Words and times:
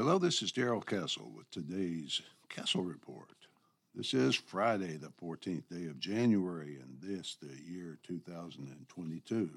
Hello, 0.00 0.16
this 0.16 0.42
is 0.42 0.52
Darrell 0.52 0.80
Castle 0.80 1.32
with 1.36 1.50
today's 1.50 2.22
Castle 2.48 2.84
Report. 2.84 3.34
This 3.96 4.14
is 4.14 4.36
Friday, 4.36 4.96
the 4.96 5.10
14th 5.20 5.64
day 5.68 5.86
of 5.86 5.98
January, 5.98 6.78
and 6.80 6.98
this 7.02 7.36
the 7.42 7.60
year 7.68 7.98
2022. 8.04 9.50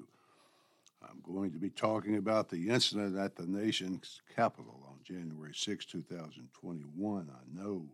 I'm 1.00 1.22
going 1.22 1.52
to 1.52 1.58
be 1.58 1.70
talking 1.70 2.16
about 2.16 2.48
the 2.48 2.70
incident 2.70 3.16
at 3.16 3.36
the 3.36 3.46
nation's 3.46 4.20
capital 4.34 4.82
on 4.88 4.96
January 5.04 5.54
6, 5.54 5.84
2021. 5.84 7.30
I 7.30 7.62
know 7.62 7.86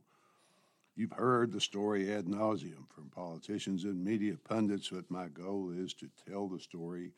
you've 0.96 1.12
heard 1.12 1.53
the 1.53 1.61
story 1.61 2.11
ad 2.11 2.25
nauseum 2.25 2.89
from 2.89 3.11
politicians 3.11 3.85
and 3.85 4.03
media 4.03 4.39
pundits, 4.49 4.89
but 4.89 5.11
my 5.11 5.29
goal 5.29 5.71
is 5.77 5.93
to 5.93 6.09
tell 6.27 6.49
the 6.49 6.61
story 6.61 7.12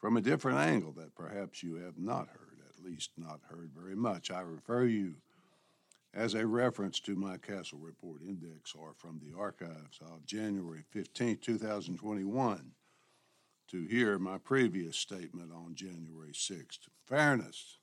from 0.00 0.16
a 0.16 0.20
different 0.20 0.58
angle 0.58 0.90
that 0.96 1.14
perhaps 1.14 1.62
you 1.62 1.76
have 1.76 1.96
not 1.96 2.26
heard, 2.26 2.51
least 2.84 3.10
not 3.16 3.40
heard 3.48 3.70
very 3.74 3.96
much. 3.96 4.30
I 4.30 4.40
refer 4.40 4.84
you 4.84 5.14
as 6.14 6.34
a 6.34 6.46
reference 6.46 7.00
to 7.00 7.16
my 7.16 7.38
Castle 7.38 7.78
Report 7.78 8.22
Index 8.22 8.74
or 8.74 8.92
from 8.96 9.20
the 9.20 9.36
archives 9.38 9.98
of 10.00 10.26
January 10.26 10.84
15, 10.90 11.38
2021, 11.38 12.72
to 13.68 13.86
hear 13.86 14.18
my 14.18 14.38
previous 14.38 14.96
statement 14.96 15.50
on 15.52 15.74
January 15.74 16.32
6th. 16.32 16.88
Fairness 17.06 17.78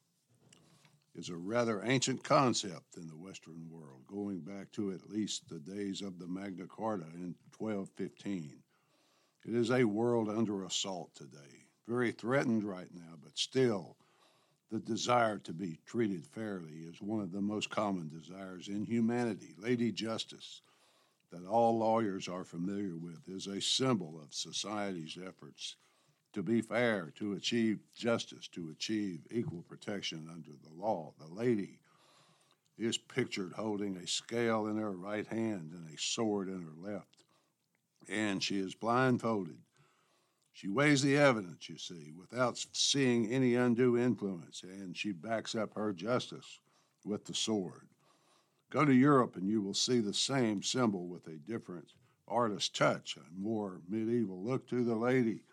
is 1.16 1.30
a 1.30 1.36
rather 1.36 1.82
ancient 1.84 2.24
concept 2.24 2.98
in 2.98 3.08
the 3.08 3.18
Western 3.18 3.68
world, 3.70 4.04
going 4.06 4.42
back 4.42 4.72
to 4.74 4.92
at 4.92 5.10
least 5.10 5.50
the 5.50 5.60
days 5.60 6.02
of 6.02 6.20
the 6.20 6.28
Magna 6.28 6.66
Carta 6.68 7.06
in 7.16 7.36
1215. 7.58 8.60
It 9.46 9.56
is 9.56 9.72
a 9.72 9.86
world 9.86 10.30
under 10.30 10.64
assault 10.64 11.16
today 11.16 11.66
very 11.90 12.12
threatened 12.12 12.64
right 12.64 12.94
now, 12.94 13.16
but 13.22 13.36
still, 13.36 13.98
the 14.72 14.80
desire 14.80 15.40
to 15.40 15.54
be 15.54 15.80
treated 15.86 16.26
fairly 16.26 16.74
is 16.88 17.02
one 17.02 17.22
of 17.22 17.32
the 17.32 17.42
most 17.42 17.70
common 17.70 18.10
desires 18.10 18.68
in 18.68 18.86
humanity. 18.86 19.56
Lady 19.58 19.92
Justice, 19.92 20.62
that 21.32 21.46
all 21.46 21.80
lawyers 21.80 22.28
are 22.28 22.44
familiar 22.44 22.96
with, 22.96 23.28
is 23.28 23.48
a 23.48 23.62
symbol 23.62 24.20
of 24.22 24.34
society's 24.34 25.18
efforts 25.26 25.76
to 26.34 26.44
be 26.44 26.62
fair, 26.62 27.12
to 27.16 27.34
achieve 27.34 27.80
justice, 27.96 28.48
to 28.50 28.70
achieve 28.70 29.22
equal 29.32 29.64
protection 29.64 30.28
under 30.32 30.52
the 30.52 30.82
law. 30.82 31.14
The 31.18 31.34
lady 31.34 31.80
is 32.78 32.98
pictured 32.98 33.54
holding 33.54 33.98
a 33.98 34.08
scale 34.08 34.68
in 34.68 34.78
her 34.78 34.92
right 34.92 35.26
hand 35.28 35.72
and 35.74 35.90
a 35.92 35.98
sword 35.98 36.48
in 36.48 36.62
her 36.62 36.92
left, 36.92 37.24
and 38.08 38.44
she 38.44 38.60
is 38.60 38.76
blindfolded 38.76 39.58
she 40.60 40.68
weighs 40.68 41.02
the 41.02 41.16
evidence, 41.16 41.70
you 41.70 41.78
see, 41.78 42.12
without 42.20 42.62
seeing 42.74 43.32
any 43.32 43.56
undue 43.56 43.98
influence, 43.98 44.62
and 44.62 44.98
she 44.98 45.14
backs 45.14 45.56
up 45.56 45.74
her 45.74 45.94
justice 45.94 46.60
with 47.06 47.24
the 47.24 47.34
sword. 47.34 47.88
Go 48.70 48.84
to 48.84 48.94
Europe 48.94 49.38
and 49.38 49.48
you 49.48 49.62
will 49.62 49.74
see 49.74 50.02
the 50.02 50.14
same 50.14 50.62
symbol 50.62 51.08
with 51.08 51.26
a 51.28 51.38
different 51.50 51.94
artist's 52.28 52.78
touch, 52.78 53.16
a 53.16 53.42
more 53.42 53.80
medieval 53.88 54.44
look 54.44 54.68
to 54.68 54.84
the 54.84 54.98
lady. 54.98 55.44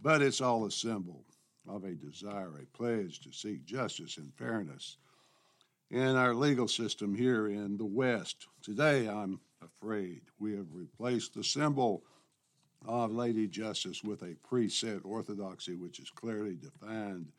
But 0.00 0.22
it's 0.22 0.40
all 0.40 0.66
a 0.66 0.72
symbol 0.72 1.22
of 1.68 1.84
a 1.84 1.94
desire, 1.94 2.58
a 2.60 2.76
pledge 2.76 3.20
to 3.20 3.30
seek 3.30 3.64
justice 3.64 4.16
and 4.16 4.34
fairness 4.34 4.96
in 5.88 6.16
our 6.16 6.34
legal 6.34 6.66
system 6.66 7.14
here 7.14 7.46
in 7.46 7.76
the 7.76 7.84
West. 7.84 8.48
Today, 8.60 9.08
I'm 9.08 9.38
afraid 9.62 10.22
we 10.40 10.56
have 10.56 10.66
replaced 10.74 11.34
the 11.34 11.44
symbol 11.44 12.02
of 12.86 13.12
Lady 13.12 13.46
Justice 13.46 14.02
with 14.02 14.22
a 14.22 14.36
preset 14.48 15.00
orthodoxy 15.04 15.74
which 15.74 15.98
is 15.98 16.10
clearly 16.10 16.56
defined 16.56 17.32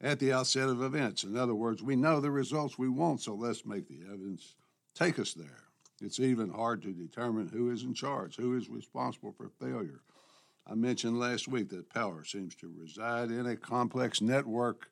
at 0.00 0.18
the 0.18 0.32
outset 0.32 0.68
of 0.68 0.82
events. 0.82 1.24
In 1.24 1.36
other 1.36 1.54
words, 1.54 1.82
we 1.82 1.96
know 1.96 2.20
the 2.20 2.30
results 2.30 2.78
we 2.78 2.88
want, 2.88 3.22
so 3.22 3.34
let's 3.34 3.64
make 3.64 3.88
the 3.88 4.00
evidence 4.06 4.54
take 4.94 5.18
us 5.18 5.32
there. 5.32 5.64
It's 6.02 6.20
even 6.20 6.50
hard 6.50 6.82
to 6.82 6.92
determine 6.92 7.48
who 7.48 7.70
is 7.70 7.82
in 7.82 7.94
charge, 7.94 8.36
who 8.36 8.56
is 8.56 8.68
responsible 8.68 9.32
for 9.32 9.48
failure. 9.60 10.00
I 10.66 10.74
mentioned 10.74 11.18
last 11.18 11.48
week 11.48 11.70
that 11.70 11.92
power 11.94 12.24
seems 12.24 12.54
to 12.56 12.72
reside 12.78 13.30
in 13.30 13.46
a 13.46 13.56
complex 13.56 14.20
network 14.20 14.90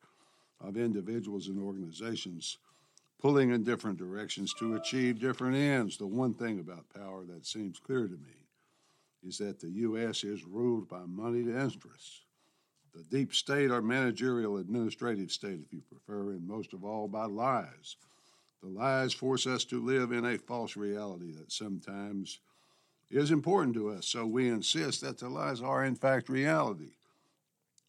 of 0.61 0.77
individuals 0.77 1.49
and 1.49 1.61
organizations 1.61 2.59
pulling 3.21 3.51
in 3.51 3.65
different 3.65 3.99
directions 3.99 4.55
to 4.55 4.77
achieve 4.77 5.19
different 5.19 5.57
ends. 5.57 5.97
The 5.97 6.07
one 6.07 6.35
thing 6.35 6.61
about 6.61 6.93
power 6.95 7.25
that 7.25 7.47
seems 7.47 7.79
clear 7.79 8.07
to 8.07 8.15
me 8.15 8.44
is 9.27 9.39
that 9.39 9.61
the 9.61 9.71
U.S. 9.71 10.25
is 10.25 10.45
ruled 10.45 10.89
by 10.89 11.03
moneyed 11.07 11.49
interests. 11.49 12.23
The 12.95 13.05
deep 13.11 13.35
state 13.35 13.71
or 13.71 13.83
managerial 13.83 14.59
administrative 14.59 15.33
state, 15.33 15.61
if 15.65 15.73
you 15.73 15.81
prefer, 15.81 16.31
and 16.31 16.47
most 16.47 16.73
of 16.73 16.85
all 16.85 17.09
by 17.09 17.25
lies. 17.25 17.97
The 18.63 18.69
lies 18.69 19.13
force 19.13 19.47
us 19.47 19.65
to 19.67 19.85
live 19.85 20.13
in 20.13 20.25
a 20.25 20.39
false 20.39 20.77
reality 20.77 21.33
that 21.33 21.53
sometimes 21.53 22.39
is 23.11 23.31
important 23.31 23.75
to 23.75 23.91
us, 23.91 24.07
so 24.07 24.27
we 24.27 24.49
insist 24.49 25.01
that 25.01 25.19
the 25.19 25.29
lies 25.29 25.61
are 25.61 25.85
in 25.85 25.97
fact 25.97 26.29
reality. 26.29 26.93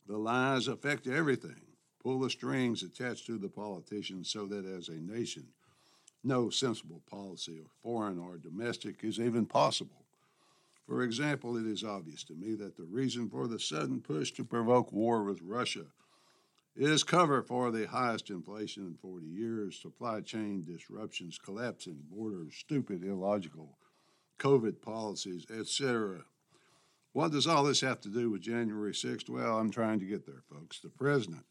The 0.07 0.18
lies 0.18 0.68
affect 0.68 1.07
everything, 1.07 1.62
pull 2.01 2.19
the 2.19 2.29
strings 2.29 2.84
attached 2.84 3.25
to 3.28 3.38
the 3.38 3.50
politicians 3.50 4.29
so 4.29 4.45
that 4.47 4.66
as 4.66 4.90
a 4.90 5.00
nation, 5.00 5.45
no 6.24 6.50
sensible 6.50 7.01
policy, 7.09 7.62
foreign 7.81 8.19
or 8.19 8.38
domestic, 8.38 9.03
is 9.03 9.19
even 9.19 9.45
possible. 9.45 10.05
For 10.88 11.01
example, 11.01 11.57
it 11.57 11.66
is 11.66 11.84
obvious 11.84 12.23
to 12.25 12.34
me 12.34 12.53
that 12.56 12.78
the 12.78 12.85
reason 12.85 13.29
for 13.29 13.47
the 13.47 13.59
sudden 13.59 14.01
push 14.01 14.31
to 14.34 14.44
provoke 14.44 14.91
war 14.91 15.23
with 15.23 15.41
Russia 15.41 15.85
is 16.75 17.03
cover 17.03 17.41
for 17.41 17.72
the 17.72 17.88
highest 17.88 18.29
inflation 18.29 18.84
in 18.84 18.95
40 18.95 19.25
years, 19.25 19.81
supply 19.81 20.22
chain 20.22 20.63
disruptions, 20.63 21.40
collapsing 21.40 22.03
borders, 22.12 22.53
stupid, 22.56 23.03
illogical 23.03 23.78
COVID 24.40 24.81
policies, 24.81 25.45
etc. 25.50 26.25
What 27.13 27.31
does 27.31 27.47
all 27.47 27.63
this 27.63 27.81
have 27.81 28.01
to 28.01 28.09
do 28.09 28.29
with 28.29 28.41
January 28.41 28.91
6th? 28.91 29.29
Well, 29.29 29.57
I'm 29.57 29.72
trying 29.72 30.00
to 30.01 30.06
get 30.06 30.25
there, 30.25 30.44
folks. 30.51 30.81
The 30.81 30.90
president, 30.90 31.45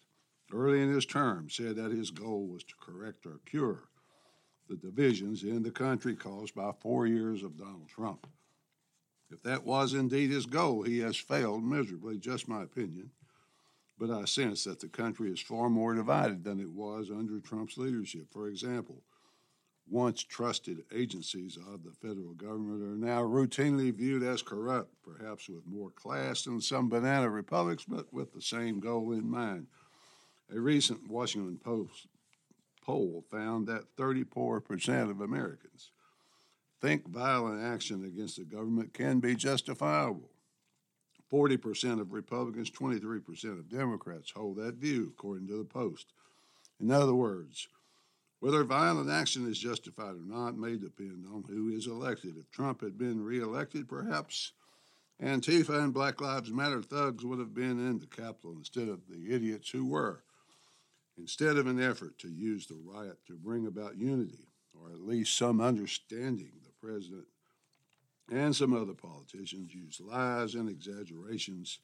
early 0.52 0.82
in 0.82 0.92
his 0.92 1.06
term, 1.06 1.48
said 1.48 1.76
that 1.76 1.90
his 1.90 2.10
goal 2.10 2.46
was 2.46 2.62
to 2.64 2.74
correct 2.80 3.24
or 3.26 3.40
cure 3.46 3.88
the 4.68 4.76
divisions 4.76 5.42
in 5.42 5.62
the 5.62 5.70
country 5.70 6.14
caused 6.14 6.54
by 6.54 6.70
four 6.80 7.06
years 7.06 7.42
of 7.42 7.58
Donald 7.58 7.88
Trump. 7.88 8.26
If 9.34 9.42
that 9.42 9.64
was 9.64 9.94
indeed 9.94 10.30
his 10.30 10.46
goal, 10.46 10.84
he 10.84 11.00
has 11.00 11.16
failed 11.16 11.64
miserably, 11.64 12.18
just 12.18 12.46
my 12.46 12.62
opinion. 12.62 13.10
But 13.98 14.08
I 14.10 14.26
sense 14.26 14.62
that 14.62 14.78
the 14.78 14.88
country 14.88 15.32
is 15.32 15.40
far 15.40 15.68
more 15.68 15.92
divided 15.92 16.44
than 16.44 16.60
it 16.60 16.70
was 16.70 17.10
under 17.10 17.40
Trump's 17.40 17.76
leadership. 17.76 18.28
For 18.32 18.46
example, 18.46 19.02
once 19.90 20.22
trusted 20.22 20.84
agencies 20.94 21.56
of 21.56 21.82
the 21.82 21.90
federal 21.90 22.34
government 22.34 22.82
are 22.82 22.96
now 22.96 23.22
routinely 23.22 23.92
viewed 23.92 24.22
as 24.22 24.40
corrupt, 24.40 24.94
perhaps 25.02 25.48
with 25.48 25.66
more 25.66 25.90
class 25.90 26.44
than 26.44 26.60
some 26.60 26.88
banana 26.88 27.28
republics, 27.28 27.84
but 27.88 28.12
with 28.12 28.32
the 28.32 28.40
same 28.40 28.78
goal 28.78 29.10
in 29.10 29.28
mind. 29.28 29.66
A 30.54 30.60
recent 30.60 31.08
Washington 31.08 31.58
Post 31.58 32.06
poll 32.82 33.24
found 33.28 33.66
that 33.66 33.96
34% 33.96 35.10
of 35.10 35.20
Americans 35.20 35.90
think 36.84 37.08
violent 37.08 37.62
action 37.62 38.04
against 38.04 38.36
the 38.36 38.44
government 38.44 38.92
can 38.92 39.18
be 39.18 39.34
justifiable. 39.34 40.28
40% 41.32 41.98
of 41.98 42.12
Republicans, 42.12 42.70
23% 42.70 43.58
of 43.58 43.70
Democrats 43.70 44.30
hold 44.30 44.58
that 44.58 44.74
view, 44.74 45.10
according 45.16 45.46
to 45.48 45.56
the 45.56 45.64
Post. 45.64 46.12
In 46.78 46.90
other 46.90 47.14
words, 47.14 47.68
whether 48.40 48.62
violent 48.64 49.08
action 49.08 49.50
is 49.50 49.58
justified 49.58 50.14
or 50.14 50.26
not 50.26 50.58
may 50.58 50.76
depend 50.76 51.24
on 51.32 51.44
who 51.48 51.70
is 51.70 51.86
elected. 51.86 52.36
If 52.36 52.50
Trump 52.50 52.82
had 52.82 52.98
been 52.98 53.24
reelected, 53.24 53.88
perhaps 53.88 54.52
Antifa 55.22 55.82
and 55.82 55.94
Black 55.94 56.20
Lives 56.20 56.50
Matter 56.50 56.82
thugs 56.82 57.24
would 57.24 57.38
have 57.38 57.54
been 57.54 57.80
in 57.80 57.98
the 57.98 58.06
Capitol 58.06 58.56
instead 58.58 58.88
of 58.88 59.00
the 59.08 59.34
idiots 59.34 59.70
who 59.70 59.86
were. 59.86 60.22
Instead 61.16 61.56
of 61.56 61.66
an 61.66 61.80
effort 61.80 62.18
to 62.18 62.28
use 62.28 62.66
the 62.66 62.78
riot 62.84 63.16
to 63.26 63.36
bring 63.36 63.66
about 63.66 63.96
unity, 63.96 64.48
or 64.78 64.90
at 64.90 65.00
least 65.00 65.38
some 65.38 65.62
understanding 65.62 66.50
president 66.84 67.24
and 68.30 68.54
some 68.54 68.74
other 68.74 68.94
politicians 68.94 69.74
use 69.74 70.00
lies 70.00 70.54
and 70.54 70.68
exaggerations 70.68 71.78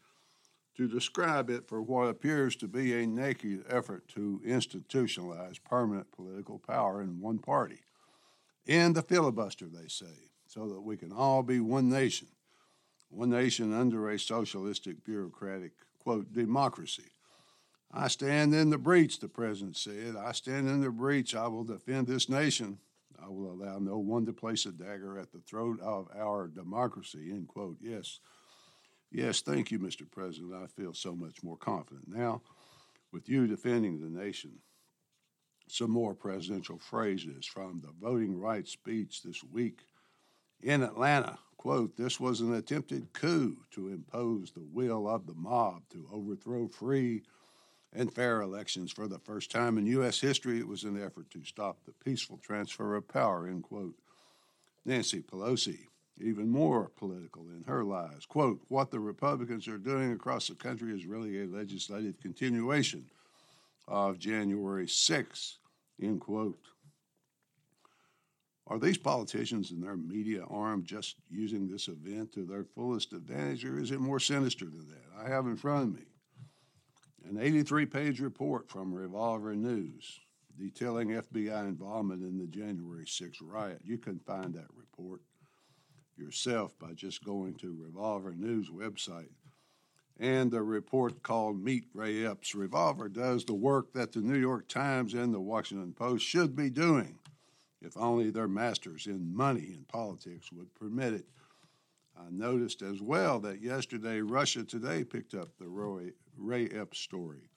to 0.76 0.88
describe 0.88 1.50
it 1.50 1.69
for 1.69 1.82
what 1.82 2.08
appears 2.08 2.56
to 2.56 2.69
be 2.69 2.94
a 2.94 3.06
naked 3.06 3.64
effort 3.69 4.06
to 4.08 4.41
institutionalize 4.47 5.62
permanent 5.62 6.11
political 6.12 6.58
power 6.58 7.02
in 7.02 7.20
one 7.20 7.38
party. 7.38 7.81
In 8.67 8.93
the 8.93 9.02
filibuster, 9.02 9.67
they 9.67 9.88
say, 9.88 10.31
so 10.47 10.69
that 10.69 10.81
we 10.81 10.97
can 10.97 11.12
all 11.12 11.43
be 11.43 11.61
one 11.61 11.88
nation, 11.88 12.29
one 13.11 13.31
nation 13.31 13.75
under 13.75 14.08
a 14.08 14.19
socialistic, 14.19 15.05
bureaucratic, 15.05 15.73
quote, 16.02 16.32
democracy. 16.32 17.11
I 17.93 18.08
stand 18.08 18.55
in 18.55 18.70
the 18.70 18.79
breach, 18.79 19.19
the 19.19 19.29
president 19.29 19.76
said. 19.76 20.14
I 20.17 20.32
stand 20.32 20.69
in 20.69 20.81
the 20.81 20.91
breach. 20.91 21.35
I 21.35 21.49
will 21.49 21.64
defend 21.64 22.06
this 22.06 22.29
nation. 22.29 22.79
I 23.22 23.28
will 23.28 23.52
allow 23.52 23.78
no 23.78 23.99
one 23.99 24.26
to 24.26 24.32
place 24.32 24.67
a 24.67 24.72
dagger 24.72 25.19
at 25.19 25.32
the 25.32 25.40
throat 25.40 25.81
of 25.81 26.08
our 26.17 26.49
democracy, 26.49 27.31
end 27.31 27.49
quote. 27.49 27.76
Yes. 27.81 28.20
Yes, 29.12 29.40
thank 29.40 29.70
you, 29.70 29.78
Mr. 29.78 30.08
President. 30.08 30.55
I 30.55 30.67
feel 30.69 30.94
so 30.94 31.17
much 31.17 31.43
more 31.43 31.56
confident 31.56 32.08
now 32.08 32.43
with 33.12 33.28
you 33.28 33.46
defending 33.46 34.00
the 34.00 34.08
nation. 34.08 34.52
Some 35.69 35.90
more 35.90 36.14
presidential 36.14 36.78
phrases 36.78 37.46
from 37.46 37.81
the 37.81 37.93
voting 38.00 38.38
rights 38.38 38.72
speech 38.72 39.23
this 39.23 39.43
week 39.44 39.81
in 40.62 40.82
Atlanta. 40.82 41.38
Quote, 41.56 41.96
this 41.96 42.19
was 42.19 42.40
an 42.40 42.55
attempted 42.55 43.12
coup 43.12 43.56
to 43.73 43.88
impose 43.88 44.52
the 44.52 44.64
will 44.73 45.08
of 45.08 45.26
the 45.26 45.34
mob 45.34 45.82
to 45.90 46.08
overthrow 46.12 46.69
free 46.69 47.23
and 47.92 48.12
fair 48.12 48.40
elections 48.40 48.92
for 48.92 49.08
the 49.08 49.19
first 49.19 49.50
time 49.50 49.76
in 49.78 49.87
U.S. 49.87 50.20
history. 50.20 50.58
It 50.58 50.69
was 50.69 50.84
an 50.84 51.02
effort 51.02 51.31
to 51.31 51.44
stop 51.44 51.84
the 51.84 51.92
peaceful 52.04 52.38
transfer 52.38 52.94
of 52.94 53.08
power, 53.08 53.46
end 53.46 53.64
quote. 53.64 53.94
Nancy 54.84 55.20
Pelosi, 55.20 55.78
even 56.20 56.48
more 56.48 56.90
political 56.96 57.42
in 57.48 57.64
her 57.66 57.84
lies. 57.84 58.26
Quote, 58.26 58.60
what 58.69 58.90
the 58.90 59.00
Republicans 59.00 59.69
are 59.69 59.78
doing 59.78 60.12
across 60.12 60.48
the 60.48 60.54
country 60.54 60.94
is 60.94 61.06
really 61.06 61.42
a 61.42 61.46
legislative 61.46 62.19
continuation 62.20 63.04
of 63.88 64.19
January 64.19 64.87
6th, 64.87 65.56
end 66.00 66.20
quote. 66.20 66.58
Are 68.69 68.78
these 68.78 68.98
politicians 68.98 69.72
and 69.72 69.82
their 69.82 69.96
media 69.96 70.44
arm 70.48 70.84
just 70.84 71.16
using 71.28 71.69
this 71.69 71.88
event 71.88 72.32
to 72.34 72.44
their 72.44 72.62
fullest 72.62 73.12
advantage, 73.12 73.64
or 73.64 73.81
is 73.81 73.90
it 73.90 73.98
more 73.98 74.20
sinister 74.20 74.66
than 74.66 74.87
that? 74.88 75.25
I 75.25 75.28
have 75.28 75.46
in 75.46 75.56
front 75.56 75.88
of 75.88 75.94
me 75.94 76.06
an 77.28 77.38
83 77.40 77.87
page 77.87 78.20
report 78.20 78.69
from 78.69 78.93
Revolver 78.93 79.55
News 79.55 80.20
detailing 80.58 81.08
FBI 81.08 81.69
involvement 81.69 82.22
in 82.22 82.38
the 82.38 82.46
January 82.46 83.06
6 83.06 83.40
riot. 83.40 83.81
You 83.84 83.99
can 83.99 84.19
find 84.19 84.55
that 84.55 84.67
report 84.76 85.20
yourself 86.17 86.78
by 86.78 86.93
just 86.93 87.25
going 87.25 87.55
to 87.55 87.76
Revolver 87.78 88.34
News 88.37 88.69
website. 88.69 89.31
And 90.19 90.50
the 90.50 90.62
report 90.62 91.22
called 91.22 91.64
Meet 91.64 91.87
Ray 91.94 92.26
Epps. 92.26 92.55
Revolver 92.55 93.08
does 93.08 93.44
the 93.44 93.55
work 93.55 93.94
that 93.94 94.12
the 94.12 94.20
New 94.20 94.38
York 94.38 94.69
Times 94.69 95.14
and 95.14 95.32
the 95.32 95.40
Washington 95.40 95.94
Post 95.94 96.26
should 96.26 96.55
be 96.55 96.69
doing 96.69 97.19
if 97.81 97.96
only 97.96 98.31
their 98.31 98.49
masters 98.49 99.06
in 99.06 99.34
money 99.34 99.70
and 99.73 99.88
politics 99.88 100.52
would 100.52 100.75
permit 100.75 101.14
it. 101.14 101.26
I 102.19 102.25
noticed 102.31 102.82
as 102.82 103.00
well 103.00 103.40
that 103.40 103.62
yesterday 103.62 104.20
Russia 104.20 104.62
Today 104.64 105.05
picked 105.05 105.34
up 105.34 105.56
the 105.58 105.69
Roy, 105.69 106.11
Ray 106.36 106.68
Epps 106.68 106.98
story 106.98 107.50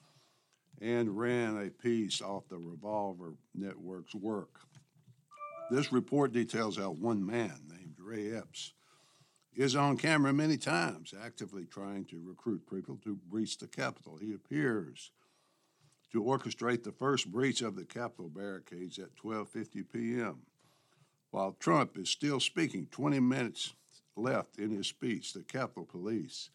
and 0.82 1.18
ran 1.18 1.58
a 1.58 1.70
piece 1.70 2.22
off 2.22 2.50
the 2.50 2.58
Revolver 2.58 3.36
Network's 3.56 4.16
work. 4.16 4.60
This 5.72 5.92
report 5.92 6.34
details 6.34 6.78
how 6.78 6.92
one 6.92 7.26
man 7.26 7.62
named 7.70 7.96
Ray 8.00 8.32
Epps 8.32 8.74
is 9.56 9.76
on 9.76 9.98
camera 9.98 10.34
many 10.34 10.58
times 10.58 11.14
actively 11.24 11.66
trying 11.66 12.06
to 12.06 12.22
recruit 12.22 12.70
people 12.70 12.98
to 13.04 13.16
breach 13.30 13.58
the 13.58 13.68
Capitol. 13.68 14.18
He 14.18 14.34
appears 14.34 15.12
to 16.12 16.24
orchestrate 16.24 16.84
the 16.84 16.92
first 16.92 17.32
breach 17.32 17.62
of 17.62 17.76
the 17.76 17.86
Capitol 17.86 18.30
barricades 18.30 19.00
at 19.00 19.16
12:50 19.16 19.86
p.m. 19.92 20.42
While 21.32 21.54
Trump 21.54 21.98
is 21.98 22.10
still 22.10 22.40
speaking 22.40 22.88
20 22.92 23.20
minutes 23.20 23.74
left 24.16 24.58
in 24.60 24.70
his 24.70 24.88
speech, 24.88 25.34
the 25.34 25.44
Capitol 25.44 25.86
Police 25.86 26.50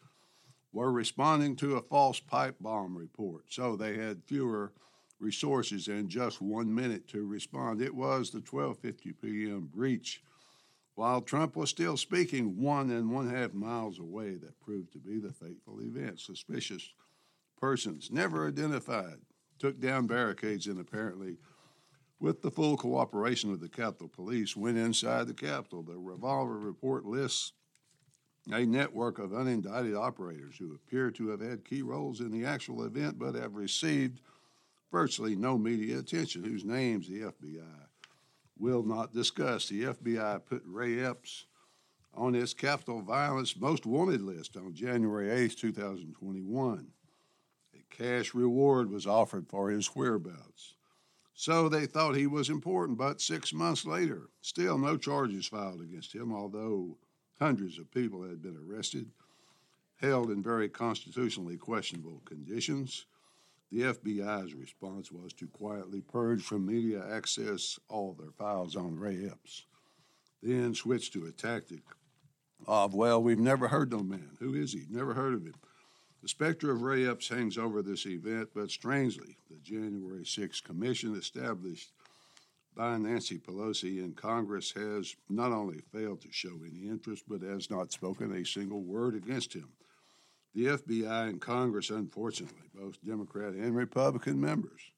were 0.71 0.91
responding 0.91 1.55
to 1.57 1.75
a 1.75 1.81
false 1.81 2.19
pipe 2.19 2.55
bomb 2.59 2.97
report, 2.97 3.45
so 3.49 3.75
they 3.75 3.97
had 3.97 4.23
fewer 4.25 4.71
resources 5.19 5.87
and 5.87 6.09
just 6.09 6.41
one 6.41 6.73
minute 6.73 7.07
to 7.09 7.25
respond. 7.25 7.81
It 7.81 7.95
was 7.95 8.29
the 8.29 8.39
12:50 8.39 9.13
p.m. 9.21 9.69
breach, 9.73 10.21
while 10.95 11.21
Trump 11.21 11.55
was 11.55 11.69
still 11.69 11.97
speaking 11.97 12.61
one 12.61 12.91
and 12.91 13.11
one 13.11 13.29
half 13.29 13.53
miles 13.53 13.99
away. 13.99 14.35
That 14.35 14.59
proved 14.61 14.93
to 14.93 14.99
be 14.99 15.19
the 15.19 15.33
fateful 15.33 15.81
event. 15.81 16.19
Suspicious 16.19 16.93
persons, 17.59 18.09
never 18.11 18.47
identified, 18.47 19.17
took 19.57 19.79
down 19.79 20.07
barricades 20.07 20.67
and 20.67 20.79
apparently, 20.79 21.37
with 22.19 22.41
the 22.41 22.51
full 22.51 22.77
cooperation 22.77 23.51
of 23.51 23.59
the 23.59 23.69
Capitol 23.69 24.09
Police, 24.09 24.55
went 24.55 24.77
inside 24.77 25.27
the 25.27 25.33
Capitol. 25.33 25.83
The 25.83 25.97
revolver 25.97 26.57
report 26.57 27.05
lists 27.05 27.53
a 28.51 28.65
network 28.65 29.19
of 29.19 29.31
unindicted 29.31 29.97
operators 29.97 30.55
who 30.57 30.73
appear 30.73 31.11
to 31.11 31.29
have 31.29 31.41
had 31.41 31.65
key 31.65 31.81
roles 31.81 32.19
in 32.19 32.31
the 32.31 32.45
actual 32.45 32.83
event 32.83 33.19
but 33.19 33.35
have 33.35 33.55
received 33.55 34.21
virtually 34.91 35.35
no 35.35 35.57
media 35.57 35.99
attention, 35.99 36.43
whose 36.43 36.65
names 36.65 37.07
the 37.07 37.21
FBI 37.21 37.87
will 38.57 38.83
not 38.83 39.13
discuss. 39.13 39.69
The 39.69 39.83
FBI 39.83 40.45
put 40.45 40.63
Ray 40.65 40.99
Epps 40.99 41.45
on 42.13 42.35
its 42.35 42.53
Capitol 42.53 43.01
Violence 43.01 43.55
Most 43.55 43.85
Wanted 43.85 44.21
list 44.21 44.57
on 44.57 44.73
January 44.73 45.29
8, 45.29 45.57
2021 45.57 46.87
A 47.75 47.95
cash 47.95 48.33
reward 48.33 48.89
was 48.89 49.07
offered 49.07 49.47
for 49.47 49.69
his 49.69 49.87
whereabouts. 49.87 50.75
So 51.33 51.69
they 51.69 51.85
thought 51.85 52.15
he 52.17 52.27
was 52.27 52.49
important, 52.49 52.97
but 52.97 53.21
six 53.21 53.53
months 53.53 53.85
later, 53.85 54.29
still 54.41 54.77
no 54.77 54.97
charges 54.97 55.47
filed 55.47 55.81
against 55.81 56.13
him, 56.13 56.33
although 56.33 56.97
hundreds 57.39 57.79
of 57.79 57.91
people 57.91 58.23
had 58.23 58.41
been 58.41 58.57
arrested, 58.57 59.09
held 60.01 60.29
in 60.29 60.43
very 60.43 60.69
constitutionally 60.69 61.57
questionable 61.57 62.21
conditions. 62.25 63.05
The 63.71 63.81
FBI's 63.81 64.53
response 64.53 65.11
was 65.11 65.31
to 65.33 65.47
quietly 65.47 66.01
purge 66.01 66.41
from 66.41 66.65
media 66.65 67.03
access 67.09 67.79
all 67.87 68.13
their 68.13 68.31
files 68.31 68.75
on 68.75 68.99
Ray 68.99 69.25
Epps, 69.25 69.65
then 70.41 70.73
switch 70.73 71.11
to 71.11 71.25
a 71.25 71.31
tactic 71.31 71.83
of, 72.67 72.93
well, 72.93 73.21
we've 73.21 73.39
never 73.39 73.67
heard 73.67 73.91
no 73.91 73.99
man. 73.99 74.37
Who 74.39 74.53
is 74.53 74.73
he? 74.73 74.85
Never 74.89 75.13
heard 75.13 75.33
of 75.33 75.45
him. 75.45 75.55
The 76.21 76.27
specter 76.27 76.71
of 76.71 76.81
Ray 76.81 77.07
Epps 77.07 77.29
hangs 77.29 77.57
over 77.57 77.81
this 77.81 78.05
event, 78.05 78.49
but 78.53 78.71
strangely, 78.71 79.37
the 79.49 79.57
January 79.63 80.23
6th 80.23 80.63
commission 80.63 81.15
established 81.15 81.91
by 82.75 82.97
Nancy 82.97 83.37
Pelosi 83.37 84.03
in 84.03 84.13
Congress 84.13 84.71
has 84.71 85.15
not 85.29 85.51
only 85.51 85.79
failed 85.91 86.21
to 86.21 86.31
show 86.31 86.59
any 86.65 86.87
interest, 86.87 87.23
but 87.27 87.41
has 87.41 87.69
not 87.69 87.91
spoken 87.91 88.33
a 88.33 88.45
single 88.45 88.81
word 88.81 89.15
against 89.15 89.53
him. 89.53 89.69
The 90.55 90.65
FBI 90.65 91.29
and 91.29 91.41
Congress, 91.41 91.89
unfortunately, 91.89 92.69
both 92.73 93.03
Democrat 93.05 93.53
and 93.53 93.75
Republican 93.75 94.39
members, 94.39 94.91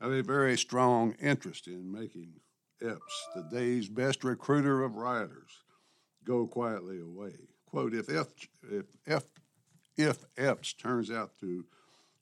have 0.00 0.12
a 0.12 0.22
very 0.22 0.56
strong 0.56 1.14
interest 1.20 1.66
in 1.66 1.90
making 1.90 2.34
Epps, 2.82 3.28
the 3.34 3.42
day's 3.52 3.88
best 3.88 4.24
recruiter 4.24 4.82
of 4.82 4.96
rioters, 4.96 5.64
go 6.24 6.46
quietly 6.46 7.00
away. 7.00 7.34
Quote, 7.66 7.94
if, 7.94 8.08
F, 8.08 8.28
if 8.70 8.86
F, 9.06 9.24
if 9.96 10.24
Epps 10.38 10.72
turns 10.72 11.10
out 11.10 11.38
to 11.40 11.64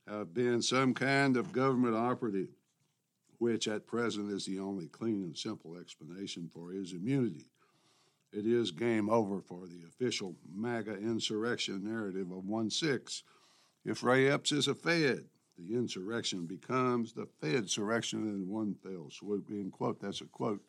have 0.09 0.35
been 0.35 0.63
some 0.63 0.95
kind 0.95 1.37
of 1.37 1.53
government 1.53 1.95
operative, 1.95 2.49
which 3.39 3.69
at 3.69 3.87
present 3.87 4.31
is 4.31 4.45
the 4.45 4.59
only 4.59 4.89
clean 4.89 5.23
and 5.23 5.37
simple 5.37 5.77
explanation 5.77 6.51
for 6.53 6.71
his 6.73 6.93
immunity. 6.93 7.51
It 8.33 8.47
is 8.47 8.73
game 8.73 9.09
over 9.09 9.41
for 9.41 9.67
the 9.67 9.85
official 9.87 10.37
MAGA 10.53 10.97
insurrection 10.99 11.85
narrative 11.85 12.31
of 12.31 12.45
1 12.45 12.71
6. 12.71 13.23
If 13.85 14.03
Ray 14.03 14.29
Epps 14.29 14.53
is 14.53 14.69
a 14.69 14.75
Fed, 14.75 15.25
the 15.57 15.75
insurrection 15.75 16.47
becomes 16.47 17.13
the 17.13 17.27
Fed 17.41 17.65
surrection 17.65 18.25
in 18.25 18.49
one 18.49 18.75
fell 18.75 19.09
swoop. 19.11 19.49
End 19.51 19.73
quote. 19.73 20.01
That's 20.01 20.21
a 20.21 20.27
quote 20.27 20.63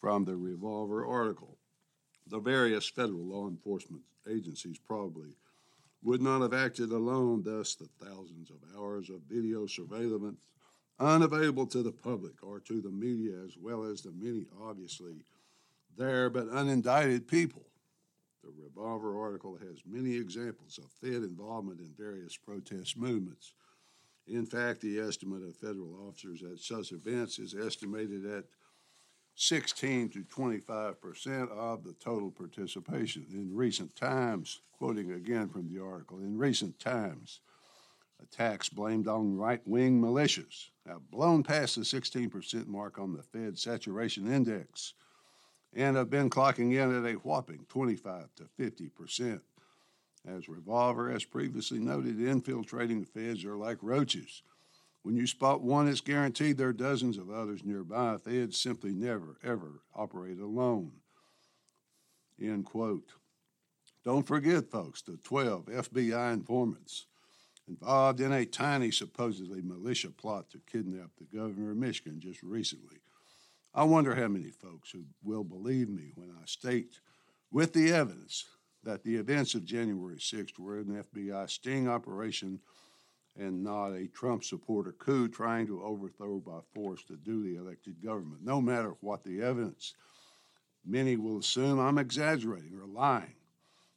from 0.00 0.24
the 0.24 0.36
Revolver 0.36 1.04
article. 1.04 1.58
The 2.26 2.38
various 2.38 2.88
federal 2.88 3.26
law 3.26 3.48
enforcement 3.48 4.02
agencies 4.30 4.78
probably 4.78 5.36
would 6.02 6.22
not 6.22 6.42
have 6.42 6.54
acted 6.54 6.92
alone, 6.92 7.42
thus, 7.42 7.74
the 7.74 7.88
thousands 8.02 8.50
of 8.50 8.56
hours 8.76 9.10
of 9.10 9.22
video 9.28 9.66
surveillance 9.66 10.38
unavailable 11.00 11.66
to 11.66 11.82
the 11.82 11.92
public 11.92 12.42
or 12.42 12.60
to 12.60 12.80
the 12.80 12.90
media, 12.90 13.34
as 13.44 13.56
well 13.56 13.84
as 13.84 14.02
the 14.02 14.12
many 14.12 14.46
obviously 14.60 15.14
there 15.96 16.30
but 16.30 16.48
unindicted 16.50 17.26
people. 17.26 17.62
The 18.42 18.50
Revolver 18.62 19.18
article 19.18 19.56
has 19.56 19.82
many 19.86 20.16
examples 20.16 20.78
of 20.78 20.90
Fed 21.00 21.22
involvement 21.22 21.80
in 21.80 21.92
various 21.98 22.36
protest 22.36 22.96
movements. 22.96 23.52
In 24.26 24.46
fact, 24.46 24.80
the 24.80 25.00
estimate 25.00 25.42
of 25.42 25.56
federal 25.56 26.06
officers 26.06 26.42
at 26.42 26.58
such 26.58 26.92
events 26.92 27.38
is 27.38 27.54
estimated 27.54 28.26
at 28.26 28.44
16 29.34 30.10
to 30.10 30.24
25 30.24 31.00
percent 31.00 31.50
of 31.50 31.84
the 31.84 31.94
total 31.94 32.30
participation. 32.30 33.24
In 33.32 33.54
recent 33.54 33.94
times, 33.96 34.60
quoting 34.78 35.12
again 35.12 35.48
from 35.48 35.72
the 35.72 35.82
article, 35.82 36.18
in 36.18 36.38
recent 36.38 36.78
times, 36.78 37.40
attacks 38.22 38.68
blamed 38.68 39.08
on 39.08 39.36
right 39.36 39.60
wing 39.66 40.00
militias 40.00 40.70
have 40.86 41.10
blown 41.10 41.42
past 41.42 41.76
the 41.76 41.84
16 41.84 42.30
percent 42.30 42.68
mark 42.68 42.98
on 42.98 43.12
the 43.12 43.22
Fed 43.22 43.58
saturation 43.58 44.32
index 44.32 44.94
and 45.74 45.96
have 45.96 46.10
been 46.10 46.30
clocking 46.30 46.72
in 46.72 46.96
at 46.96 47.10
a 47.10 47.14
whopping 47.16 47.66
25 47.68 48.34
to 48.36 48.44
50 48.56 48.88
percent. 48.88 49.42
As 50.26 50.48
Revolver 50.48 51.10
has 51.10 51.24
previously 51.24 51.78
noted, 51.78 52.20
infiltrating 52.20 53.00
the 53.00 53.06
feds 53.06 53.44
are 53.44 53.56
like 53.56 53.78
roaches 53.82 54.42
when 55.08 55.16
you 55.16 55.26
spot 55.26 55.62
one, 55.62 55.88
it's 55.88 56.02
guaranteed 56.02 56.58
there 56.58 56.68
are 56.68 56.72
dozens 56.74 57.16
of 57.16 57.30
others 57.30 57.64
nearby. 57.64 58.18
Feds 58.18 58.60
simply 58.60 58.92
never, 58.92 59.38
ever 59.42 59.80
operate 59.94 60.38
alone. 60.38 60.92
End 62.38 62.66
quote. 62.66 63.12
Don't 64.04 64.26
forget, 64.26 64.70
folks, 64.70 65.00
the 65.02 65.16
12 65.16 65.66
FBI 65.66 66.32
informants 66.34 67.06
involved 67.68 68.20
in 68.20 68.32
a 68.32 68.46
tiny, 68.46 68.90
supposedly 68.90 69.62
militia 69.62 70.10
plot 70.10 70.50
to 70.50 70.60
kidnap 70.70 71.10
the 71.18 71.36
governor 71.36 71.72
of 71.72 71.76
Michigan 71.76 72.20
just 72.20 72.42
recently. 72.42 72.98
I 73.74 73.84
wonder 73.84 74.14
how 74.14 74.28
many 74.28 74.50
folks 74.50 74.90
who 74.90 75.04
will 75.22 75.44
believe 75.44 75.88
me 75.88 76.12
when 76.14 76.30
I 76.30 76.46
state 76.46 77.00
with 77.50 77.72
the 77.72 77.92
evidence 77.92 78.46
that 78.84 79.04
the 79.04 79.16
events 79.16 79.54
of 79.54 79.64
January 79.64 80.16
6th 80.16 80.58
were 80.58 80.78
an 80.78 81.04
FBI 81.14 81.48
sting 81.50 81.88
operation 81.88 82.60
and 83.38 83.62
not 83.62 83.92
a 83.92 84.08
Trump 84.08 84.42
supporter 84.44 84.92
coup 84.92 85.28
trying 85.28 85.66
to 85.66 85.82
overthrow 85.82 86.40
by 86.40 86.58
force 86.74 87.04
the 87.08 87.16
duly 87.16 87.56
elected 87.56 88.02
government. 88.02 88.42
No 88.42 88.60
matter 88.60 88.94
what 89.00 89.22
the 89.22 89.42
evidence, 89.42 89.94
many 90.84 91.16
will 91.16 91.38
assume 91.38 91.78
I'm 91.78 91.98
exaggerating 91.98 92.78
or 92.78 92.86
lying, 92.86 93.34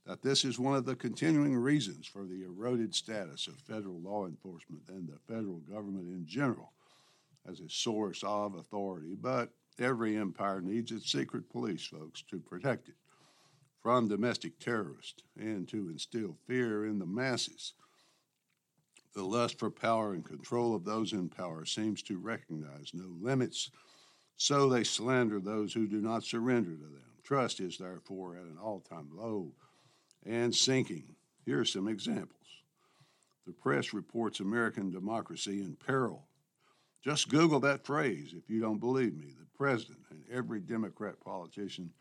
that 0.06 0.22
this 0.22 0.44
is 0.44 0.58
one 0.58 0.76
of 0.76 0.86
the 0.86 0.96
continuing 0.96 1.56
reasons 1.56 2.08
for 2.08 2.26
the 2.26 2.44
eroded 2.44 2.94
status 2.96 3.48
of 3.48 3.56
federal 3.56 4.00
law 4.00 4.26
enforcement 4.26 4.84
and 4.90 5.08
the 5.08 5.20
federal 5.28 5.60
government 5.60 6.08
in 6.08 6.26
general 6.26 6.74
as 7.48 7.60
a 7.60 7.70
source 7.70 8.24
of 8.24 8.56
authority. 8.56 9.16
But 9.20 9.52
every 9.80 10.18
empire 10.18 10.62
needs 10.62 10.92
its 10.92 11.12
secret 11.12 11.50
police, 11.50 11.86
folks, 11.86 12.24
to 12.30 12.40
protect 12.40 12.90
it 12.90 12.96
from 13.82 14.08
domestic 14.08 14.60
terrorists 14.60 15.24
and 15.40 15.68
to 15.68 15.90
instill 15.90 16.38
fear 16.48 16.86
in 16.86 17.00
the 17.00 17.06
masses. 17.06 17.74
The 19.14 19.24
lust 19.24 19.60
for 19.60 19.70
power 19.70 20.14
and 20.14 20.24
control 20.24 20.76
of 20.76 20.86
those 20.86 21.14
in 21.14 21.30
power 21.30 21.66
seems 21.66 22.02
to 22.04 22.18
recognize 22.18 22.92
no 22.94 23.16
limits, 23.20 23.72
so 24.38 24.70
they 24.70 24.84
slander 24.84 25.40
those 25.40 25.74
who 25.74 25.88
do 25.88 26.00
not 26.00 26.24
surrender 26.24 26.72
to 26.72 26.84
them. 26.84 27.04
Trust 27.24 27.60
is 27.60 27.78
therefore 27.78 28.38
at 28.38 28.44
an 28.44 28.58
all 28.62 28.80
time 28.80 29.10
low 29.14 29.52
and 30.26 30.54
sinking. 30.54 31.16
Here 31.46 31.60
are 31.60 31.66
some 31.66 31.88
examples. 31.88 32.38
The 33.46 33.54
press 33.54 33.94
reports 33.94 34.40
American 34.40 34.92
democracy 34.92 35.62
in 35.62 35.76
peril. 35.76 36.28
Just 37.04 37.30
Google 37.30 37.60
that 37.62 37.86
phrase 37.86 38.34
if 38.38 38.50
you 38.50 38.62
don't 38.62 38.80
believe 38.80 39.16
me. 39.16 39.34
The 39.38 39.48
president 39.58 40.00
and 40.12 40.24
every 40.32 40.60
Democrat 40.60 41.20
politician 41.20 41.92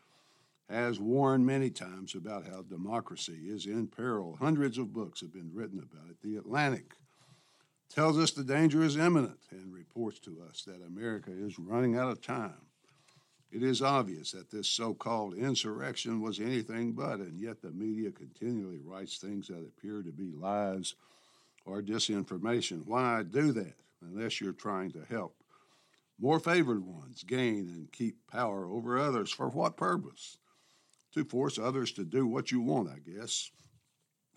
has 0.69 0.99
warned 0.99 1.45
many 1.45 1.69
times 1.69 2.15
about 2.15 2.45
how 2.47 2.61
democracy 2.61 3.47
is 3.47 3.65
in 3.65 3.87
peril. 3.87 4.37
Hundreds 4.39 4.77
of 4.77 4.93
books 4.93 5.21
have 5.21 5.33
been 5.33 5.51
written 5.53 5.79
about 5.79 6.09
it. 6.09 6.17
The 6.21 6.37
Atlantic 6.37 6.93
tells 7.93 8.17
us 8.17 8.31
the 8.31 8.43
danger 8.43 8.83
is 8.83 8.95
imminent 8.95 9.39
and 9.51 9.73
reports 9.73 10.19
to 10.19 10.41
us 10.47 10.63
that 10.65 10.81
America 10.85 11.31
is 11.31 11.59
running 11.59 11.97
out 11.97 12.09
of 12.09 12.21
time. 12.21 12.53
It 13.51 13.63
is 13.63 13.81
obvious 13.81 14.31
that 14.31 14.49
this 14.49 14.69
so 14.69 14.93
called 14.93 15.35
insurrection 15.35 16.21
was 16.21 16.39
anything 16.39 16.93
but, 16.93 17.19
and 17.19 17.37
yet 17.37 17.61
the 17.61 17.71
media 17.71 18.09
continually 18.09 18.79
writes 18.81 19.17
things 19.17 19.49
that 19.49 19.67
appear 19.67 20.01
to 20.01 20.11
be 20.11 20.31
lies 20.31 20.95
or 21.65 21.81
disinformation. 21.81 22.85
Why 22.85 23.23
do 23.23 23.51
that 23.51 23.75
unless 24.01 24.39
you're 24.39 24.53
trying 24.53 24.91
to 24.91 25.03
help 25.09 25.35
more 26.17 26.39
favored 26.39 26.85
ones 26.85 27.23
gain 27.23 27.67
and 27.67 27.91
keep 27.91 28.25
power 28.31 28.65
over 28.65 28.97
others? 28.97 29.31
For 29.31 29.49
what 29.49 29.75
purpose? 29.75 30.37
To 31.13 31.25
force 31.25 31.59
others 31.59 31.91
to 31.93 32.05
do 32.05 32.25
what 32.25 32.53
you 32.53 32.61
want, 32.61 32.87
I 32.87 32.99
guess. 32.99 33.51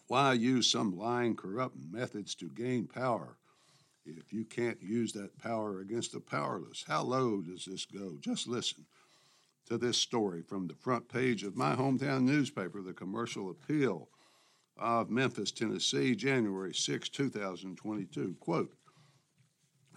Why 0.08 0.32
use 0.32 0.68
some 0.68 0.98
lying, 0.98 1.36
corrupt 1.36 1.76
methods 1.88 2.34
to 2.36 2.48
gain 2.48 2.88
power 2.88 3.38
if 4.04 4.32
you 4.32 4.44
can't 4.44 4.82
use 4.82 5.12
that 5.12 5.38
power 5.38 5.80
against 5.80 6.12
the 6.12 6.20
powerless. 6.20 6.84
How 6.86 7.04
low 7.04 7.40
does 7.40 7.64
this 7.64 7.86
go? 7.86 8.18
Just 8.20 8.48
listen 8.48 8.84
to 9.66 9.78
this 9.78 9.96
story 9.96 10.42
from 10.42 10.66
the 10.66 10.74
front 10.74 11.08
page 11.08 11.42
of 11.42 11.56
my 11.56 11.74
hometown 11.74 12.22
newspaper, 12.22 12.82
the 12.82 12.92
Commercial 12.92 13.50
Appeal 13.50 14.08
of 14.76 15.10
Memphis, 15.10 15.52
Tennessee, 15.52 16.14
January 16.14 16.74
6, 16.74 17.08
2022. 17.08 18.36
Quote, 18.40 18.74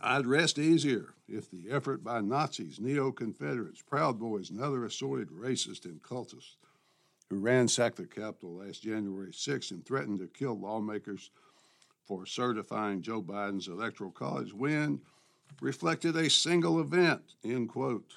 I'd 0.01 0.27
rest 0.27 0.59
easier 0.59 1.15
if 1.27 1.49
the 1.49 1.71
effort 1.71 2.03
by 2.03 2.21
Nazis, 2.21 2.79
neo 2.79 3.11
Confederates, 3.11 3.81
Proud 3.81 4.19
Boys, 4.19 4.51
and 4.51 4.61
other 4.61 4.85
assorted 4.85 5.29
racists 5.29 5.85
and 5.85 6.01
cultists 6.01 6.55
who 7.29 7.39
ransacked 7.39 7.97
the 7.97 8.05
Capitol 8.05 8.57
last 8.57 8.83
January 8.83 9.33
6 9.33 9.71
and 9.71 9.85
threatened 9.85 10.19
to 10.19 10.27
kill 10.27 10.57
lawmakers 10.57 11.31
for 12.05 12.25
certifying 12.25 13.01
Joe 13.01 13.21
Biden's 13.21 13.67
Electoral 13.67 14.11
College 14.11 14.53
win 14.53 15.01
reflected 15.61 16.15
a 16.15 16.29
single 16.29 16.79
event, 16.79 17.21
end 17.43 17.69
quote. 17.69 18.13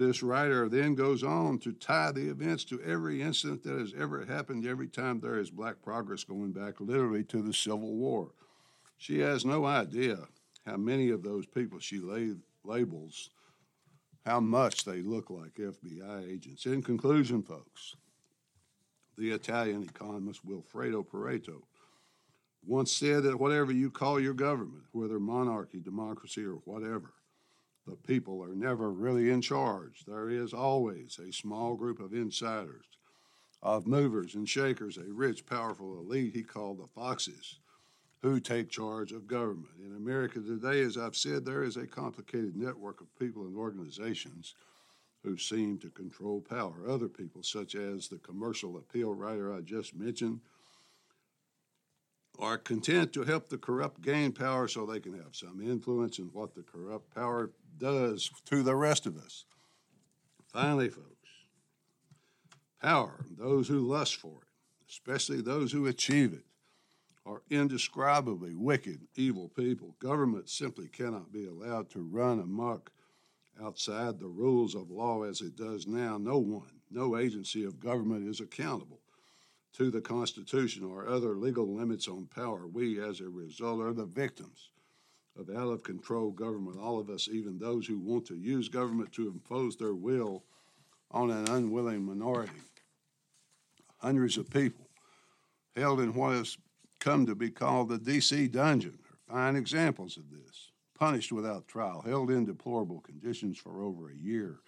This 0.00 0.22
writer 0.22 0.66
then 0.66 0.94
goes 0.94 1.22
on 1.22 1.58
to 1.58 1.72
tie 1.72 2.10
the 2.10 2.30
events 2.30 2.64
to 2.64 2.80
every 2.80 3.20
incident 3.20 3.62
that 3.64 3.78
has 3.78 3.92
ever 3.94 4.24
happened 4.24 4.66
every 4.66 4.88
time 4.88 5.20
there 5.20 5.38
is 5.38 5.50
black 5.50 5.82
progress 5.82 6.24
going 6.24 6.52
back 6.52 6.80
literally 6.80 7.22
to 7.24 7.42
the 7.42 7.52
Civil 7.52 7.96
War. 7.96 8.30
She 8.96 9.18
has 9.18 9.44
no 9.44 9.66
idea 9.66 10.20
how 10.64 10.78
many 10.78 11.10
of 11.10 11.22
those 11.22 11.44
people 11.44 11.80
she 11.80 12.00
labels, 12.64 13.28
how 14.24 14.40
much 14.40 14.86
they 14.86 15.02
look 15.02 15.28
like 15.28 15.56
FBI 15.56 16.32
agents. 16.32 16.64
In 16.64 16.80
conclusion, 16.80 17.42
folks, 17.42 17.94
the 19.18 19.32
Italian 19.32 19.82
economist 19.82 20.40
Wilfredo 20.48 21.06
Pareto 21.06 21.60
once 22.66 22.90
said 22.90 23.24
that 23.24 23.38
whatever 23.38 23.70
you 23.70 23.90
call 23.90 24.18
your 24.18 24.32
government, 24.32 24.84
whether 24.92 25.20
monarchy, 25.20 25.78
democracy, 25.78 26.42
or 26.42 26.54
whatever, 26.64 27.12
the 27.86 27.96
people 27.96 28.42
are 28.42 28.54
never 28.54 28.90
really 28.90 29.30
in 29.30 29.40
charge. 29.40 30.04
There 30.06 30.30
is 30.30 30.52
always 30.52 31.18
a 31.18 31.32
small 31.32 31.74
group 31.74 32.00
of 32.00 32.12
insiders, 32.12 32.84
of 33.62 33.86
movers 33.86 34.34
and 34.34 34.48
shakers, 34.48 34.96
a 34.96 35.12
rich, 35.12 35.46
powerful 35.46 35.98
elite 35.98 36.34
he 36.34 36.42
called 36.42 36.78
the 36.78 36.86
foxes, 36.86 37.58
who 38.22 38.38
take 38.38 38.70
charge 38.70 39.12
of 39.12 39.26
government. 39.26 39.74
In 39.84 39.96
America 39.96 40.40
today, 40.40 40.82
as 40.82 40.96
I've 40.96 41.16
said, 41.16 41.44
there 41.44 41.62
is 41.62 41.76
a 41.76 41.86
complicated 41.86 42.54
network 42.56 43.00
of 43.00 43.18
people 43.18 43.46
and 43.46 43.56
organizations 43.56 44.54
who 45.22 45.36
seem 45.36 45.78
to 45.78 45.90
control 45.90 46.40
power. 46.40 46.88
Other 46.88 47.08
people, 47.08 47.42
such 47.42 47.74
as 47.74 48.08
the 48.08 48.18
commercial 48.18 48.76
appeal 48.76 49.14
writer 49.14 49.52
I 49.52 49.60
just 49.60 49.94
mentioned, 49.94 50.40
are 52.38 52.56
content 52.56 53.12
to 53.12 53.24
help 53.24 53.48
the 53.48 53.58
corrupt 53.58 54.00
gain 54.00 54.32
power 54.32 54.66
so 54.66 54.86
they 54.86 55.00
can 55.00 55.14
have 55.14 55.34
some 55.34 55.60
influence 55.60 56.18
in 56.18 56.26
what 56.26 56.54
the 56.54 56.62
corrupt 56.62 57.14
power 57.14 57.50
does 57.80 58.30
to 58.44 58.62
the 58.62 58.76
rest 58.76 59.06
of 59.06 59.16
us. 59.16 59.44
Finally, 60.52 60.90
folks, 60.90 61.06
power, 62.80 63.24
those 63.36 63.66
who 63.68 63.80
lust 63.80 64.16
for 64.16 64.42
it, 64.42 64.90
especially 64.90 65.40
those 65.40 65.72
who 65.72 65.86
achieve 65.86 66.32
it, 66.32 66.44
are 67.26 67.42
indescribably 67.50 68.54
wicked, 68.54 69.00
evil 69.16 69.48
people. 69.48 69.94
Government 70.00 70.48
simply 70.48 70.88
cannot 70.88 71.32
be 71.32 71.46
allowed 71.46 71.90
to 71.90 72.00
run 72.00 72.40
amok 72.40 72.90
outside 73.62 74.18
the 74.18 74.26
rules 74.26 74.74
of 74.74 74.90
law 74.90 75.22
as 75.22 75.40
it 75.40 75.56
does 75.56 75.86
now. 75.86 76.18
No 76.18 76.38
one, 76.38 76.80
no 76.90 77.16
agency 77.16 77.64
of 77.64 77.80
government 77.80 78.28
is 78.28 78.40
accountable 78.40 79.00
to 79.74 79.90
the 79.90 80.00
Constitution 80.00 80.84
or 80.84 81.06
other 81.06 81.36
legal 81.36 81.74
limits 81.74 82.08
on 82.08 82.26
power. 82.26 82.66
We, 82.66 83.00
as 83.00 83.20
a 83.20 83.28
result, 83.28 83.80
are 83.80 83.92
the 83.92 84.06
victims 84.06 84.70
of 85.40 85.50
out 85.50 85.68
of 85.68 85.82
control 85.82 86.30
government. 86.30 86.78
All 86.78 86.98
of 86.98 87.10
us, 87.10 87.28
even 87.28 87.58
those 87.58 87.86
who 87.86 87.98
want 87.98 88.26
to 88.26 88.36
use 88.36 88.68
government 88.68 89.12
to 89.12 89.28
impose 89.28 89.76
their 89.76 89.94
will 89.94 90.44
on 91.10 91.30
an 91.30 91.48
unwilling 91.48 92.04
minority. 92.04 92.52
Hundreds 93.98 94.36
of 94.36 94.48
people 94.50 94.88
held 95.74 96.00
in 96.00 96.14
what 96.14 96.36
has 96.36 96.56
come 97.00 97.26
to 97.26 97.34
be 97.34 97.50
called 97.50 97.88
the 97.88 97.98
D.C. 97.98 98.48
dungeon 98.48 98.98
are 99.10 99.34
fine 99.34 99.56
examples 99.56 100.16
of 100.16 100.30
this. 100.30 100.70
Punished 100.98 101.32
without 101.32 101.66
trial, 101.66 102.02
held 102.02 102.30
in 102.30 102.44
deplorable 102.44 103.00
conditions 103.00 103.58
for 103.58 103.82
over 103.82 104.10
a 104.10 104.16
year 104.16 104.60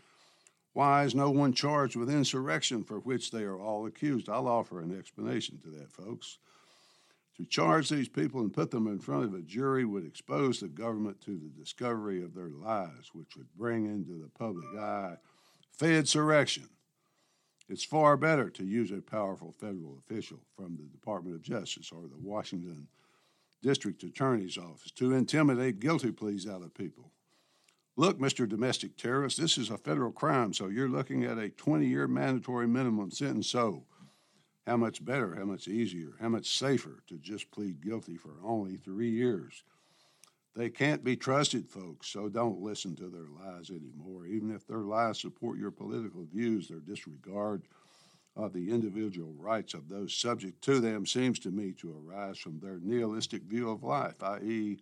why 0.72 1.04
is 1.04 1.14
no 1.14 1.30
one 1.30 1.52
charged 1.52 1.96
with 1.96 2.10
insurrection 2.10 2.82
for 2.82 2.98
which 3.00 3.30
they 3.30 3.42
are 3.42 3.60
all 3.60 3.86
accused? 3.86 4.28
I'll 4.28 4.48
offer 4.48 4.80
an 4.80 4.96
explanation 4.96 5.58
to 5.64 5.70
that, 5.70 5.92
folks. 5.92 6.38
To 7.38 7.46
charge 7.46 7.88
these 7.88 8.08
people 8.08 8.40
and 8.40 8.52
put 8.52 8.70
them 8.70 8.86
in 8.86 8.98
front 8.98 9.24
of 9.24 9.34
a 9.34 9.40
jury 9.40 9.84
would 9.84 10.04
expose 10.06 10.60
the 10.60 10.68
government 10.68 11.20
to 11.22 11.30
the 11.30 11.48
discovery 11.58 12.22
of 12.22 12.34
their 12.34 12.50
lies, 12.50 13.10
which 13.14 13.36
would 13.36 13.48
bring 13.56 13.86
into 13.86 14.20
the 14.20 14.28
public 14.38 14.66
eye 14.78 15.16
fedsurrection. 15.72 16.68
It's 17.68 17.84
far 17.84 18.18
better 18.18 18.50
to 18.50 18.64
use 18.64 18.90
a 18.90 19.00
powerful 19.00 19.52
federal 19.52 19.98
official 19.98 20.40
from 20.54 20.76
the 20.76 20.84
Department 20.84 21.34
of 21.34 21.42
Justice 21.42 21.90
or 21.90 22.02
the 22.02 22.20
Washington 22.20 22.86
District 23.62 24.02
Attorney's 24.02 24.58
Office 24.58 24.90
to 24.92 25.14
intimidate 25.14 25.80
guilty 25.80 26.12
pleas 26.12 26.46
out 26.46 26.62
of 26.62 26.74
people 26.74 27.12
Look, 27.96 28.18
Mr. 28.18 28.48
Domestic 28.48 28.96
Terrorist, 28.96 29.38
this 29.38 29.58
is 29.58 29.68
a 29.68 29.76
federal 29.76 30.12
crime, 30.12 30.54
so 30.54 30.68
you're 30.68 30.88
looking 30.88 31.24
at 31.24 31.36
a 31.36 31.50
20 31.50 31.86
year 31.86 32.08
mandatory 32.08 32.66
minimum 32.66 33.10
sentence. 33.10 33.48
So, 33.48 33.84
how 34.66 34.76
much 34.76 35.04
better, 35.04 35.34
how 35.34 35.44
much 35.44 35.68
easier, 35.68 36.12
how 36.20 36.28
much 36.28 36.58
safer 36.58 37.02
to 37.08 37.18
just 37.18 37.50
plead 37.50 37.82
guilty 37.82 38.16
for 38.16 38.34
only 38.44 38.76
three 38.76 39.10
years? 39.10 39.64
They 40.54 40.68
can't 40.68 41.02
be 41.02 41.16
trusted, 41.16 41.68
folks, 41.68 42.08
so 42.08 42.28
don't 42.28 42.60
listen 42.60 42.94
to 42.96 43.08
their 43.08 43.28
lies 43.40 43.70
anymore. 43.70 44.26
Even 44.26 44.54
if 44.54 44.66
their 44.66 44.82
lies 44.82 45.18
support 45.18 45.58
your 45.58 45.70
political 45.70 46.26
views, 46.30 46.68
their 46.68 46.80
disregard 46.80 47.62
of 48.36 48.52
the 48.52 48.70
individual 48.70 49.32
rights 49.38 49.74
of 49.74 49.88
those 49.88 50.14
subject 50.14 50.62
to 50.64 50.80
them 50.80 51.06
seems 51.06 51.38
to 51.40 51.50
me 51.50 51.72
to 51.72 51.96
arise 52.06 52.38
from 52.38 52.58
their 52.60 52.78
nihilistic 52.82 53.42
view 53.42 53.70
of 53.70 53.82
life, 53.82 54.22
i.e., 54.22 54.78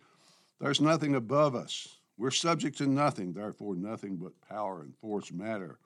there's 0.60 0.80
nothing 0.80 1.14
above 1.14 1.54
us. 1.54 2.00
We're 2.18 2.30
subject 2.30 2.76
to 2.78 2.86
nothing, 2.86 3.32
therefore, 3.32 3.76
nothing 3.76 4.16
but 4.16 4.38
power 4.46 4.82
and 4.82 4.94
force 4.98 5.32
matter. 5.32 5.78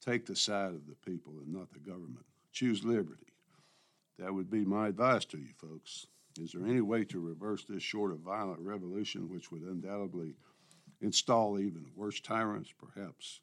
Take 0.00 0.24
the 0.24 0.36
side 0.36 0.74
of 0.74 0.86
the 0.86 0.94
people 1.04 1.32
and 1.40 1.52
not 1.52 1.72
the 1.72 1.80
government. 1.80 2.24
Choose 2.58 2.82
liberty. 2.82 3.28
That 4.18 4.34
would 4.34 4.50
be 4.50 4.64
my 4.64 4.88
advice 4.88 5.24
to 5.26 5.38
you 5.38 5.52
folks. 5.60 6.08
Is 6.40 6.50
there 6.50 6.66
any 6.66 6.80
way 6.80 7.04
to 7.04 7.20
reverse 7.20 7.64
this 7.64 7.84
short 7.84 8.10
of 8.10 8.18
violent 8.18 8.58
revolution, 8.58 9.30
which 9.30 9.52
would 9.52 9.62
undoubtedly 9.62 10.34
install 11.00 11.60
even 11.60 11.86
worse 11.94 12.20
tyrants, 12.20 12.74
perhaps 12.76 13.42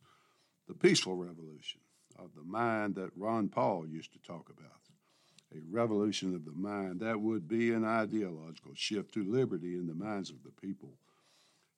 the 0.68 0.74
peaceful 0.74 1.16
revolution 1.16 1.80
of 2.20 2.36
the 2.36 2.44
mind 2.44 2.96
that 2.96 3.16
Ron 3.16 3.48
Paul 3.48 3.88
used 3.88 4.12
to 4.12 4.20
talk 4.20 4.50
about? 4.50 4.82
A 5.54 5.62
revolution 5.72 6.36
of 6.36 6.44
the 6.44 6.52
mind 6.52 7.00
that 7.00 7.22
would 7.22 7.48
be 7.48 7.72
an 7.72 7.86
ideological 7.86 8.74
shift 8.76 9.14
to 9.14 9.24
liberty 9.24 9.76
in 9.76 9.88
the 9.88 9.96
minds 9.96 10.30
of 10.30 10.44
the 10.44 10.52
people 10.52 10.92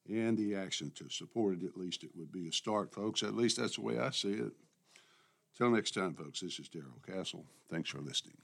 and 0.09 0.35
the 0.39 0.55
action 0.55 0.91
to 0.95 1.07
support 1.07 1.61
it. 1.61 1.67
At 1.67 1.77
least 1.77 2.03
it 2.03 2.15
would 2.15 2.31
be 2.31 2.47
a 2.47 2.51
start, 2.51 2.95
folks. 2.95 3.21
At 3.21 3.35
least 3.35 3.57
that's 3.57 3.75
the 3.75 3.81
way 3.81 3.99
I 3.99 4.09
see 4.09 4.33
it. 4.33 4.53
Till 5.57 5.71
next 5.71 5.95
time, 5.95 6.13
folks, 6.13 6.41
this 6.41 6.59
is 6.59 6.69
Darrell 6.69 7.01
Castle. 7.05 7.43
Thanks 7.71 7.89
for 7.89 7.99
listening. 7.99 8.37